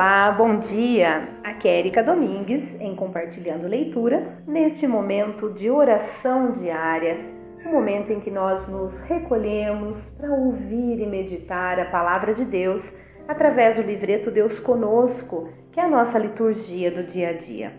[0.00, 1.28] Olá, bom dia!
[1.44, 7.18] Aqui é Erika Domingues em Compartilhando Leitura, neste momento de oração diária,
[7.66, 12.90] um momento em que nós nos recolhemos para ouvir e meditar a palavra de Deus
[13.28, 17.70] através do livreto Deus Conosco, que é a nossa liturgia do dia a dia.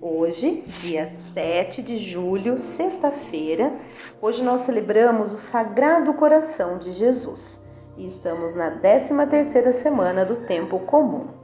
[0.00, 3.72] Hoje, dia 7 de julho, sexta-feira,
[4.20, 7.64] hoje nós celebramos o Sagrado Coração de Jesus
[7.96, 11.41] e estamos na 13 terceira semana do tempo comum.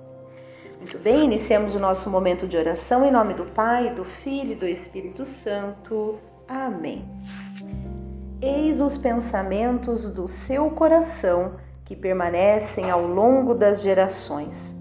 [0.78, 4.54] Muito bem, iniciamos o nosso momento de oração em nome do Pai, do Filho e
[4.54, 6.18] do Espírito Santo.
[6.46, 7.04] Amém.
[8.40, 14.76] Eis os pensamentos do seu coração que permanecem ao longo das gerações.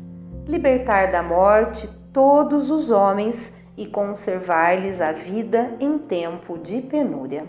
[0.45, 7.45] Libertar da morte todos os homens e conservar-lhes a vida em tempo de penúria.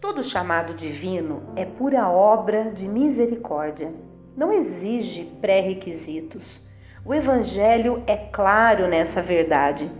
[0.00, 3.92] Todo chamado divino é pura obra de misericórdia.
[4.36, 6.66] Não exige pré-requisitos.
[7.04, 9.90] O Evangelho é claro nessa verdade,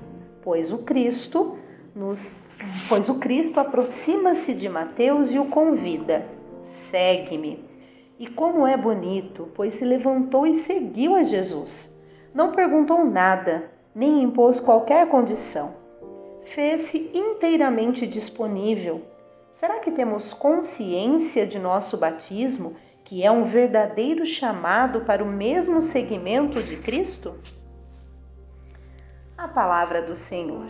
[0.42, 1.56] pois o Cristo
[1.94, 2.36] nos,
[2.88, 6.26] pois o Cristo aproxima-se de Mateus e o convida:
[6.64, 7.64] segue-me.
[8.18, 11.94] E como é bonito, pois se levantou e seguiu a Jesus.
[12.32, 15.74] Não perguntou nada, nem impôs qualquer condição.
[16.44, 19.02] Fez-se inteiramente disponível
[19.56, 22.74] Será que temos consciência de nosso batismo,
[23.04, 27.34] que é um verdadeiro chamado para o mesmo segmento de Cristo?
[29.36, 30.66] A palavra do Senhor.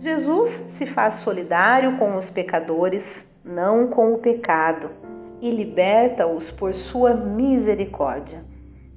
[0.00, 4.90] Jesus se faz solidário com os pecadores, não com o pecado,
[5.40, 8.44] e liberta-os por sua misericórdia.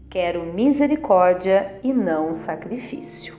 [0.09, 3.37] Quero misericórdia e não sacrifício.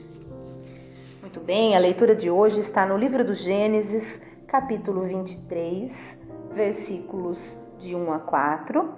[1.21, 6.19] Muito bem, a leitura de hoje está no livro do Gênesis, capítulo 23,
[6.55, 8.95] versículos de 1 a 4,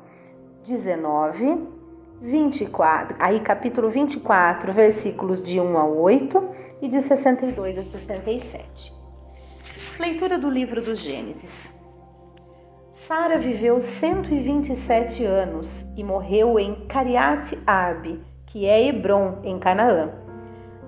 [0.65, 1.69] 19,
[2.21, 6.49] 24, aí capítulo 24, versículos de 1 a 8
[6.83, 8.93] e de 62 a 67.
[9.99, 11.73] Leitura do livro do Gênesis.
[12.91, 20.11] Sara viveu 127 anos e morreu em Cariate Arbe, que é Hebron, em Canaã.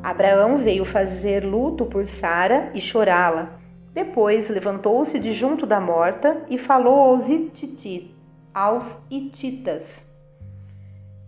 [0.02, 3.63] Abraão veio fazer luto por Sara e chorá-la.
[3.94, 8.12] Depois levantou-se de junto da morta e falou aos, ititi,
[8.52, 10.04] aos Ititas.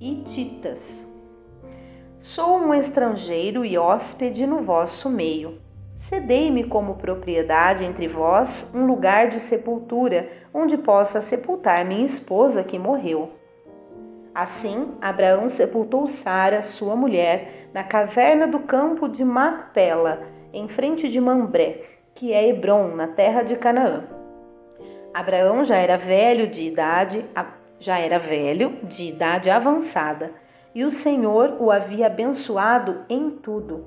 [0.01, 1.07] Ititas.
[2.19, 5.61] Sou um estrangeiro e hóspede no vosso meio.
[5.97, 12.81] Cedei-me como propriedade entre vós um lugar de sepultura, onde possa sepultar minha esposa que
[12.81, 13.31] morreu.
[14.35, 21.21] Assim, Abraão sepultou Sara, sua mulher, na caverna do campo de Macpela, em frente de
[21.21, 24.05] Mambré, que é Hebron, na terra de Canaã.
[25.13, 27.23] Abraão já era velho de idade,
[27.79, 30.33] já era velho de idade avançada,
[30.75, 33.85] e o Senhor o havia abençoado em tudo.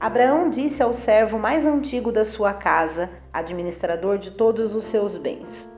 [0.00, 5.70] Abraão disse ao servo mais antigo da sua casa, administrador de todos os seus bens: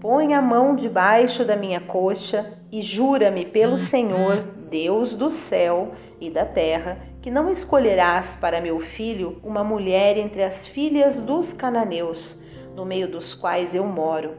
[0.00, 4.38] Põe a mão debaixo da minha coxa e jura-me pelo Senhor,
[4.68, 10.42] Deus do céu e da terra, que não escolherás para meu filho uma mulher entre
[10.42, 12.40] as filhas dos cananeus,
[12.74, 14.38] no meio dos quais eu moro.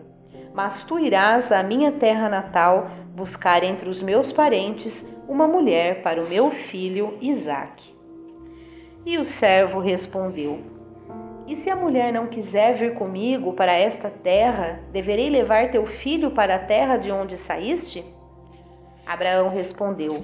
[0.54, 6.22] Mas tu irás à minha terra natal buscar entre os meus parentes uma mulher para
[6.22, 7.96] o meu filho Isaque.
[9.06, 10.60] E o servo respondeu:
[11.48, 16.32] E se a mulher não quiser vir comigo para esta terra, deverei levar teu filho
[16.32, 18.04] para a terra de onde saíste?
[19.06, 20.22] Abraão respondeu: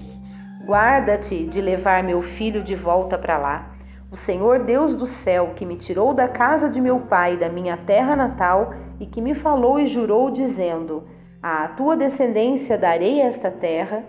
[0.68, 3.72] Guarda-te de levar meu filho de volta para lá.
[4.12, 7.78] O Senhor Deus do céu, que me tirou da casa de meu pai, da minha
[7.78, 11.08] terra natal, e que me falou e jurou, dizendo:
[11.42, 14.04] À tua descendência darei esta terra,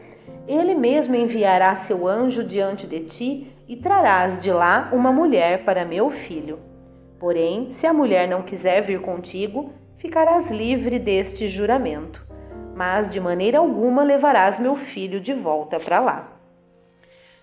[0.49, 5.85] ele mesmo enviará seu anjo diante de ti e trarás de lá uma mulher para
[5.85, 6.59] meu filho.
[7.21, 12.27] Porém, se a mulher não quiser vir contigo, ficarás livre deste juramento.
[12.75, 16.38] Mas de maneira alguma levarás meu filho de volta para lá.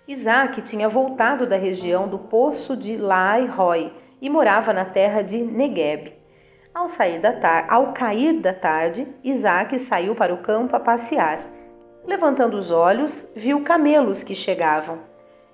[0.08, 3.92] Isaac tinha voltado da região do poço de Lai-Roi
[4.22, 6.14] e morava na terra de Negueb.
[6.72, 11.40] Ao, sair da Ao cair da tarde, Isaac saiu para o campo a passear.
[12.06, 15.00] Levantando os olhos, viu camelos que chegavam.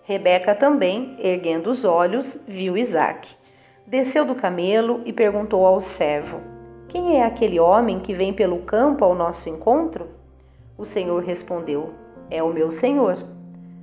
[0.04, 3.30] Rebeca também, erguendo os olhos, viu Isaac.
[3.88, 6.42] Desceu do camelo e perguntou ao servo:
[6.90, 10.10] Quem é aquele homem que vem pelo campo ao nosso encontro?
[10.78, 11.94] O Senhor respondeu:
[12.30, 13.18] É o meu senhor.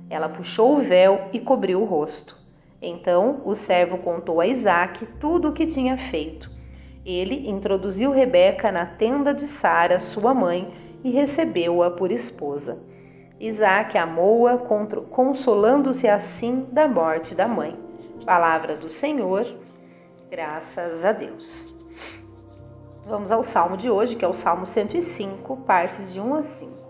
[0.09, 2.37] Ela puxou o véu e cobriu o rosto.
[2.81, 6.49] Então o servo contou a Isaque tudo o que tinha feito.
[7.05, 10.73] Ele introduziu Rebeca na tenda de Sara, sua mãe,
[11.03, 12.77] e recebeu-a por esposa.
[13.39, 14.57] Isaac amou-a,
[15.09, 17.77] consolando-se assim da morte da mãe.
[18.25, 19.47] Palavra do Senhor,
[20.29, 21.73] graças a Deus.
[23.05, 26.88] Vamos ao salmo de hoje, que é o Salmo 105, partes de 1 a 5.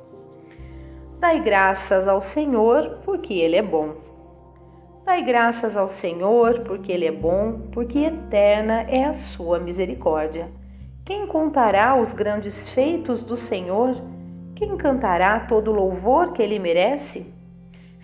[1.19, 3.95] Dai graças ao Senhor, porque Ele é bom.
[5.06, 10.50] Dai graças ao Senhor, porque Ele é bom, porque eterna é a sua misericórdia.
[11.04, 13.95] Quem contará os grandes feitos do Senhor?
[14.56, 17.25] Quem cantará todo o louvor que ele merece?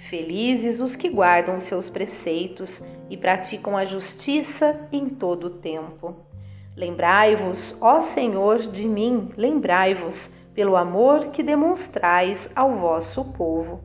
[0.10, 6.16] Felizes os que guardam seus preceitos e praticam a justiça em todo o tempo.
[6.76, 13.84] Lembrai-vos, ó Senhor, de mim, lembrai-vos, pelo amor que demonstrais ao vosso povo.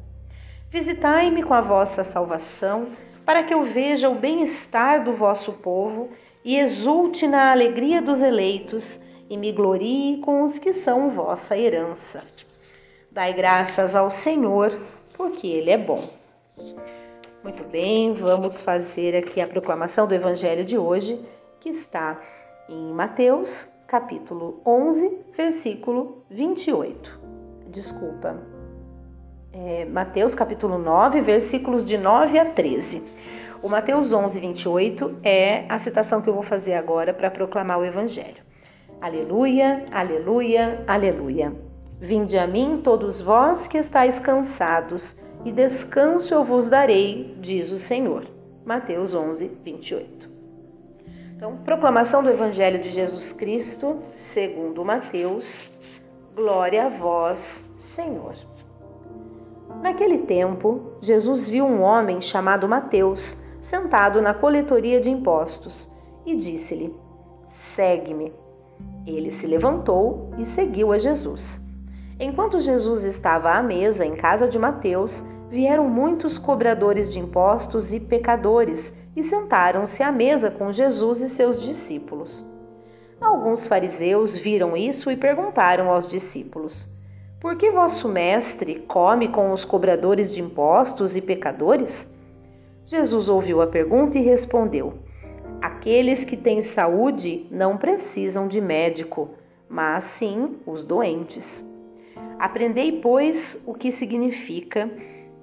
[0.70, 2.90] Visitai-me com a vossa salvação,
[3.26, 6.10] para que eu veja o bem-estar do vosso povo
[6.44, 12.22] e exulte na alegria dos eleitos e me glorie com os que são vossa herança.
[13.10, 14.80] Dai graças ao Senhor,
[15.14, 16.08] porque Ele é bom.
[17.42, 21.20] Muito bem, vamos fazer aqui a proclamação do Evangelho de hoje,
[21.58, 22.20] que está
[22.68, 27.20] em Mateus, capítulo 11, versículo 28.
[27.72, 28.40] Desculpa.
[29.52, 33.02] É, Mateus, capítulo 9, versículos de 9 a 13.
[33.60, 37.84] O Mateus 11, 28 é a citação que eu vou fazer agora para proclamar o
[37.84, 38.44] Evangelho.
[39.00, 41.52] Aleluia, aleluia, aleluia.
[41.98, 47.76] Vinde a mim, todos vós que estáis cansados, e descanso eu vos darei, diz o
[47.76, 48.24] Senhor.
[48.64, 50.29] Mateus 11, 28.
[51.40, 55.66] Então, proclamação do Evangelho de Jesus Cristo, segundo Mateus.
[56.36, 58.34] Glória a vós, Senhor.
[59.80, 65.90] Naquele tempo, Jesus viu um homem chamado Mateus sentado na coletoria de impostos
[66.26, 66.94] e disse-lhe:
[67.46, 68.34] Segue-me.
[69.06, 71.58] Ele se levantou e seguiu a Jesus.
[72.18, 77.98] Enquanto Jesus estava à mesa em casa de Mateus, vieram muitos cobradores de impostos e
[77.98, 82.44] pecadores e sentaram-se à mesa com Jesus e seus discípulos.
[83.20, 86.88] Alguns fariseus viram isso e perguntaram aos discípulos:
[87.40, 92.08] Por que vosso mestre come com os cobradores de impostos e pecadores?
[92.86, 94.94] Jesus ouviu a pergunta e respondeu:
[95.60, 99.30] Aqueles que têm saúde não precisam de médico,
[99.68, 101.64] mas sim os doentes.
[102.38, 104.90] Aprendei, pois, o que significa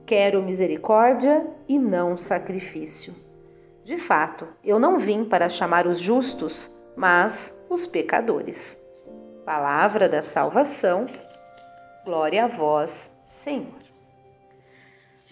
[0.08, 3.27] quero misericórdia e não sacrifício.
[3.88, 8.78] De fato, eu não vim para chamar os justos, mas os pecadores.
[9.46, 11.08] Palavra da salvação.
[12.04, 13.80] Glória a vós, Senhor.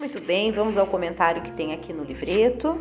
[0.00, 2.80] Muito bem, vamos ao comentário que tem aqui no livreto.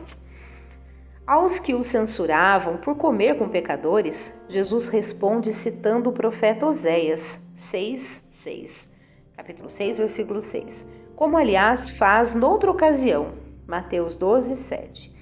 [1.28, 8.24] Aos que o censuravam por comer com pecadores, Jesus responde citando o profeta Oséias 6,
[8.32, 8.90] 6.
[9.36, 10.88] Capítulo 6, versículo 6.
[11.18, 13.34] Como, aliás, faz noutra ocasião.
[13.68, 15.15] Mateus 12, 7.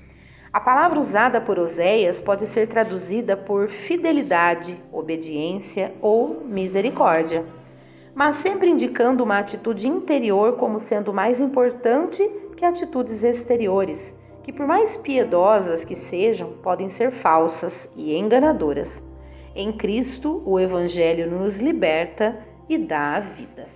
[0.54, 7.44] A palavra usada por Oséias pode ser traduzida por fidelidade, obediência ou misericórdia,
[8.14, 12.24] mas sempre indicando uma atitude interior como sendo mais importante
[12.56, 19.02] que atitudes exteriores, que, por mais piedosas que sejam, podem ser falsas e enganadoras.
[19.56, 22.38] Em Cristo, o Evangelho nos liberta
[22.70, 23.68] e dá a vida.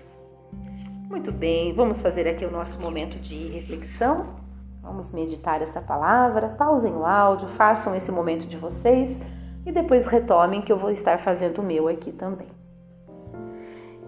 [1.10, 4.47] Muito bem, vamos fazer aqui o nosso momento de reflexão.
[4.88, 6.48] Vamos meditar essa palavra.
[6.50, 9.20] Pausem o áudio, façam esse momento de vocês
[9.66, 12.48] e depois retomem que eu vou estar fazendo o meu aqui também.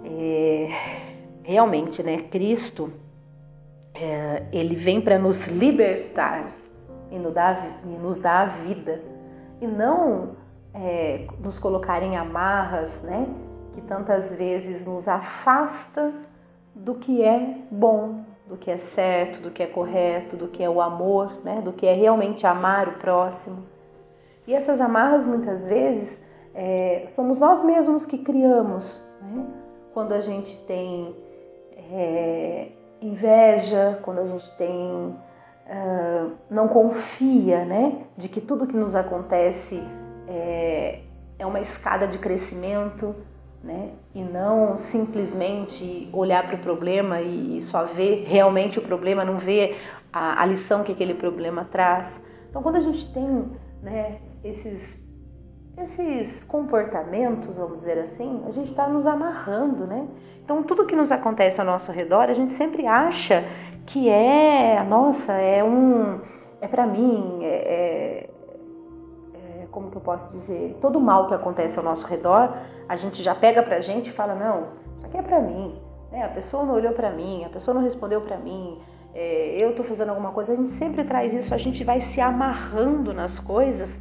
[0.06, 0.70] É,
[1.44, 2.20] realmente, né?
[2.24, 2.94] Cristo,
[3.94, 6.48] é, ele vem para nos libertar
[7.12, 9.04] e nos dar, e nos a vida
[9.60, 10.38] e não
[10.74, 13.28] é, nos colocar em amarras, né?
[13.74, 16.14] que tantas vezes nos afasta
[16.74, 20.70] do que é bom, do que é certo, do que é correto, do que é
[20.70, 21.62] o amor, né?
[21.62, 23.64] do que é realmente amar o próximo.
[24.48, 26.20] E essas amarras muitas vezes
[26.56, 29.08] é, somos nós mesmos que criamos.
[29.22, 29.46] Né?
[29.94, 31.16] Quando a gente tem
[31.92, 35.16] é, inveja, quando a gente tem
[35.70, 39.82] uh, não confia, né, de que tudo que nos acontece
[40.28, 41.00] é,
[41.38, 43.16] é uma escada de crescimento,
[43.64, 43.92] né?
[44.16, 49.78] E não simplesmente olhar para o problema e só ver realmente o problema, não ver
[50.14, 52.20] a, a, lição que aquele problema traz.
[52.50, 53.46] Então, quando a gente tem
[53.82, 55.00] né, esses,
[55.78, 60.08] esses comportamentos, vamos dizer assim, a gente está nos amarrando, né?
[60.44, 63.44] Então, tudo que nos acontece ao nosso redor, a gente sempre acha
[63.86, 66.22] que é, nossa, é um,
[66.60, 68.30] é para mim, é, é
[69.72, 72.52] como que eu posso dizer, todo mal que acontece ao nosso redor,
[72.90, 75.80] a gente já pega pra gente e fala, não, isso aqui é pra mim,
[76.12, 76.24] né?
[76.24, 78.82] A pessoa não olhou para mim, a pessoa não respondeu para mim,
[79.14, 80.54] é, eu estou fazendo alguma coisa.
[80.54, 84.00] A gente sempre traz isso, a gente vai se amarrando nas coisas,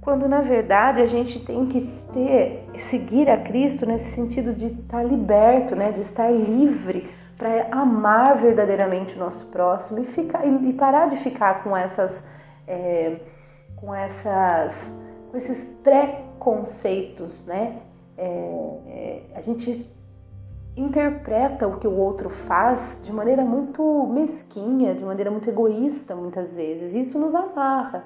[0.00, 5.04] quando na verdade a gente tem que ter, seguir a Cristo nesse sentido de estar
[5.04, 5.92] liberto, né?
[5.92, 11.62] De estar livre para amar verdadeiramente o nosso próximo e ficar e parar de ficar
[11.62, 12.24] com essas
[12.66, 13.20] é,
[13.76, 14.74] com essas
[15.30, 15.64] com esses
[16.34, 17.80] preconceitos, né?
[18.16, 18.24] É,
[18.86, 19.86] é, a gente
[20.76, 26.56] interpreta o que o outro faz de maneira muito mesquinha, de maneira muito egoísta, muitas
[26.56, 26.94] vezes.
[26.94, 28.04] Isso nos amarra,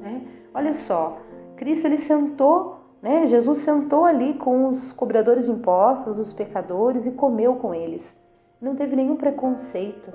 [0.00, 0.22] né?
[0.54, 1.18] Olha só,
[1.56, 3.26] Cristo ele sentou, né?
[3.26, 8.16] Jesus sentou ali com os cobradores de impostos, os pecadores e comeu com eles.
[8.60, 10.12] Não teve nenhum preconceito.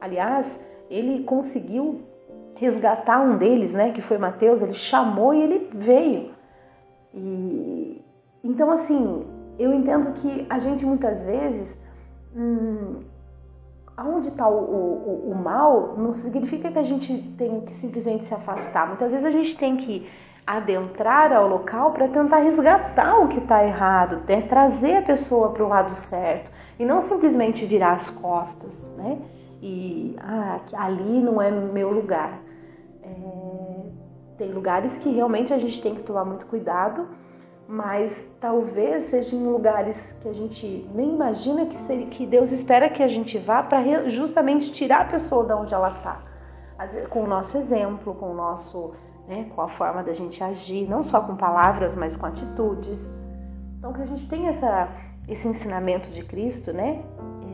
[0.00, 0.58] Aliás,
[0.88, 2.00] ele conseguiu
[2.54, 6.37] resgatar um deles, né, que foi Mateus, ele chamou e ele veio.
[7.18, 8.02] E
[8.44, 9.26] então assim,
[9.58, 11.78] eu entendo que a gente muitas vezes
[12.34, 13.00] hum,
[14.20, 18.86] está o, o, o, mal não significa que a gente tem que simplesmente se afastar.
[18.86, 20.08] Muitas vezes a gente tem que
[20.46, 24.42] adentrar ao local para tentar resgatar o que está errado, né?
[24.42, 29.18] trazer a pessoa para o lado certo e não simplesmente virar as costas, né?
[29.60, 32.40] E ah, ali não é meu lugar.
[33.02, 33.47] É,
[34.38, 37.08] tem lugares que realmente a gente tem que tomar muito cuidado,
[37.66, 42.88] mas talvez seja em lugares que a gente nem imagina que, seria, que Deus espera
[42.88, 46.22] que a gente vá para justamente tirar a pessoa de onde ela está.
[47.10, 48.94] Com o nosso exemplo, com o nosso,
[49.26, 53.02] né, com a forma da gente agir, não só com palavras, mas com atitudes.
[53.76, 54.88] Então que a gente tenha essa,
[55.26, 57.02] esse ensinamento de Cristo, né,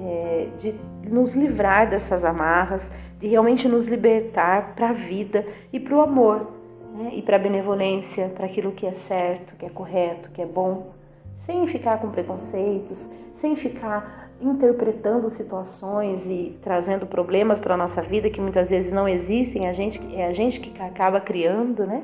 [0.03, 2.89] é, de nos livrar dessas amarras,
[3.19, 6.54] de realmente nos libertar para a vida e para o amor,
[6.95, 7.11] né?
[7.13, 10.93] e para a benevolência, para aquilo que é certo, que é correto, que é bom,
[11.35, 18.31] sem ficar com preconceitos, sem ficar interpretando situações e trazendo problemas para a nossa vida
[18.31, 22.03] que muitas vezes não existem, a gente, é a gente que acaba criando, né?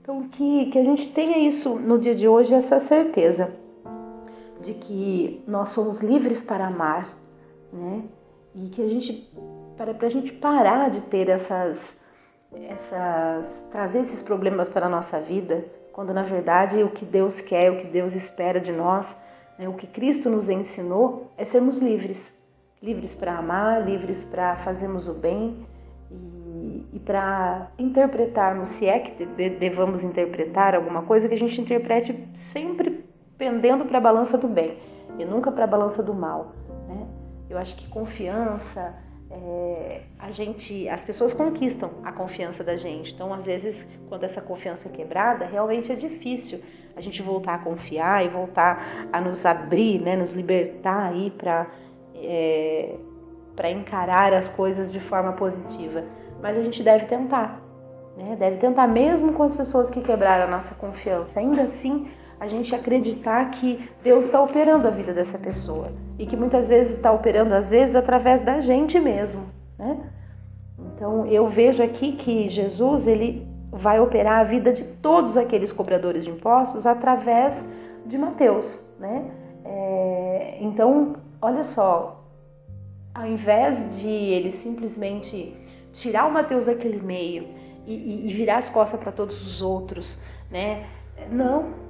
[0.00, 3.54] Então, que, que a gente tenha isso no dia de hoje, essa certeza
[4.60, 7.16] de que nós somos livres para amar,
[7.72, 8.02] né?
[8.54, 9.30] E que a gente
[9.76, 11.96] para, para a gente parar de ter essas,
[12.54, 17.70] essas, trazer esses problemas para a nossa vida, quando na verdade o que Deus quer,
[17.70, 19.16] o que Deus espera de nós,
[19.58, 22.32] né, o que Cristo nos ensinou é sermos livres,
[22.82, 25.66] livres para amar, livres para fazermos o bem
[26.10, 32.28] e, e para interpretarmos, se é que devamos interpretar alguma coisa, que a gente interprete
[32.34, 33.04] sempre
[33.38, 34.78] pendendo para a balança do bem
[35.18, 36.52] e nunca para a balança do mal.
[36.88, 37.06] Né?
[37.50, 38.94] Eu acho que confiança
[39.32, 43.12] é, a gente, as pessoas conquistam a confiança da gente.
[43.12, 46.60] Então, às vezes, quando essa confiança é quebrada, realmente é difícil
[46.94, 51.66] a gente voltar a confiar e voltar a nos abrir, né, nos libertar aí para
[52.14, 52.94] é,
[53.56, 56.04] para encarar as coisas de forma positiva.
[56.40, 57.60] Mas a gente deve tentar,
[58.16, 58.36] né?
[58.38, 61.38] Deve tentar mesmo com as pessoas que quebraram a nossa confiança.
[61.38, 62.08] Ainda assim,
[62.42, 66.96] a gente acreditar que Deus está operando a vida dessa pessoa e que muitas vezes
[66.96, 69.42] está operando, às vezes, através da gente mesmo.
[69.78, 69.96] Né?
[70.76, 76.24] Então eu vejo aqui que Jesus ele vai operar a vida de todos aqueles cobradores
[76.24, 77.64] de impostos através
[78.04, 78.84] de Mateus.
[78.98, 79.30] Né?
[79.64, 82.24] É, então, olha só,
[83.14, 85.54] ao invés de ele simplesmente
[85.92, 87.46] tirar o Mateus daquele meio
[87.86, 90.20] e, e, e virar as costas para todos os outros,
[90.50, 90.86] né?
[91.30, 91.81] Não,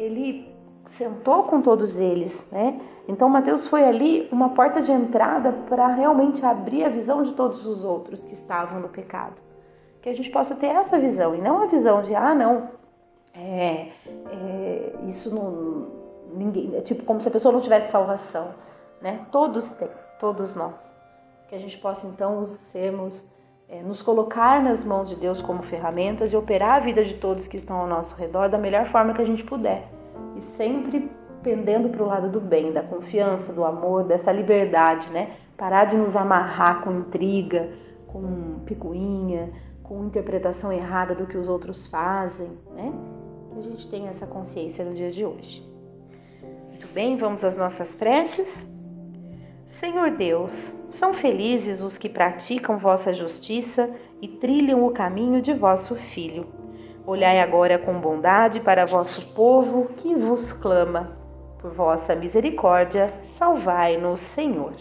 [0.00, 0.54] ele
[0.88, 2.80] sentou com todos eles, né?
[3.06, 7.66] Então Mateus foi ali uma porta de entrada para realmente abrir a visão de todos
[7.66, 9.40] os outros que estavam no pecado.
[10.02, 12.70] Que a gente possa ter essa visão e não a visão de ah não,
[13.34, 13.88] é,
[14.32, 16.00] é, isso não
[16.34, 18.54] ninguém, é tipo como se a pessoa não tivesse salvação,
[19.00, 19.26] né?
[19.30, 20.92] Todos têm, todos nós.
[21.48, 23.28] Que a gente possa então sermos
[23.70, 27.46] é, nos colocar nas mãos de Deus como ferramentas e operar a vida de todos
[27.46, 29.88] que estão ao nosso redor da melhor forma que a gente puder.
[30.36, 31.08] E sempre
[31.40, 35.36] pendendo para o lado do bem, da confiança, do amor, dessa liberdade, né?
[35.56, 37.70] Parar de nos amarrar com intriga,
[38.08, 39.50] com picuinha,
[39.84, 42.92] com interpretação errada do que os outros fazem, né?
[43.52, 45.64] Que a gente tenha essa consciência no dia de hoje.
[46.68, 48.68] Muito bem, vamos às nossas preces.
[49.70, 53.88] Senhor Deus, são felizes os que praticam vossa justiça
[54.20, 56.48] e trilham o caminho de vosso Filho.
[57.06, 61.16] Olhai agora com bondade para vosso povo que vos clama.
[61.60, 64.74] Por vossa misericórdia, salvai-nos, Senhor.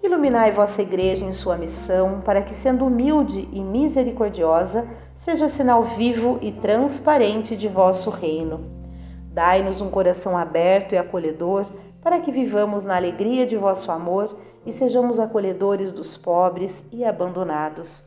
[0.00, 6.38] Iluminai vossa Igreja em sua missão, para que, sendo humilde e misericordiosa, seja sinal vivo
[6.40, 8.64] e transparente de vosso reino.
[9.32, 11.66] Dai-nos um coração aberto e acolhedor
[12.06, 18.00] para que vivamos na alegria de vosso amor e sejamos acolhedores dos pobres e abandonados.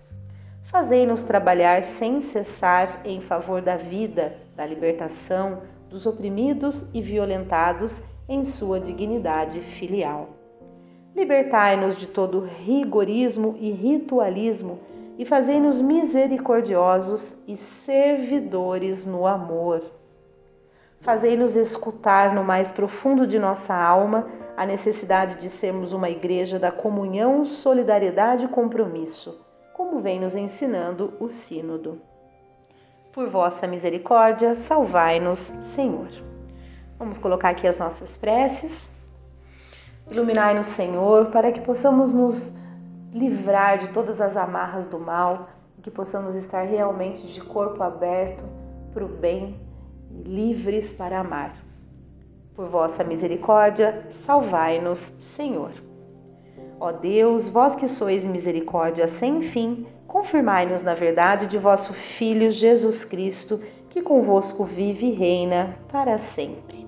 [0.72, 8.46] Fazei-nos trabalhar sem cessar em favor da vida, da libertação, dos oprimidos e violentados em
[8.46, 10.30] sua dignidade filial.
[11.14, 14.80] Libertai-nos de todo rigorismo e ritualismo
[15.18, 19.99] e fazei-nos misericordiosos e servidores no amor.
[21.02, 24.28] Fazei-nos escutar no mais profundo de nossa alma
[24.58, 29.40] a necessidade de sermos uma igreja da comunhão, solidariedade e compromisso,
[29.74, 32.02] como vem nos ensinando o Sínodo.
[33.14, 36.10] Por vossa misericórdia, salvai-nos, Senhor.
[36.98, 38.92] Vamos colocar aqui as nossas preces.
[40.12, 42.44] Iluminai-nos, Senhor, para que possamos nos
[43.14, 48.44] livrar de todas as amarras do mal e que possamos estar realmente de corpo aberto
[48.94, 49.69] para o bem
[50.12, 51.54] e livres para amar.
[52.56, 55.72] Por vossa misericórdia, salvai-nos, Senhor.
[56.80, 63.04] Ó Deus, vós que sois misericórdia sem fim, confirmai-nos na verdade de vosso Filho Jesus
[63.04, 66.88] Cristo, que convosco vive e reina para sempre.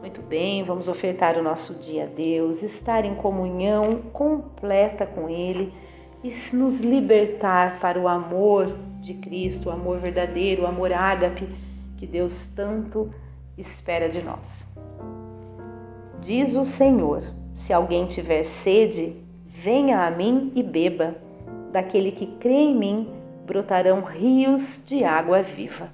[0.00, 5.72] Muito bem, vamos ofertar o nosso dia a Deus, estar em comunhão completa com Ele
[6.24, 11.48] e nos libertar para o amor de Cristo, o amor verdadeiro, o amor ágape
[12.02, 13.14] que Deus tanto
[13.56, 14.66] espera de nós.
[16.20, 17.22] Diz o Senhor:
[17.54, 19.16] se alguém tiver sede,
[19.46, 21.14] venha a mim e beba.
[21.70, 23.08] Daquele que crê em mim
[23.46, 25.90] brotarão rios de água viva.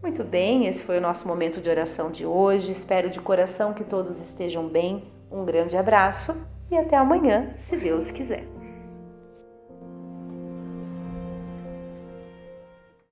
[0.00, 2.70] Muito bem, esse foi o nosso momento de oração de hoje.
[2.70, 5.02] Espero de coração que todos estejam bem.
[5.28, 6.40] Um grande abraço
[6.70, 8.51] e até amanhã, se Deus quiser.